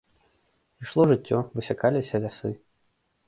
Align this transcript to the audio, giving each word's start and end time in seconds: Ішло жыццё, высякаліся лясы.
Ішло 0.85 1.03
жыццё, 1.11 1.37
высякаліся 1.59 2.23
лясы. 2.27 2.53